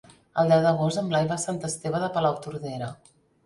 [0.43, 2.93] El deu d'agost en Blai va a Sant Esteve de Palautordera.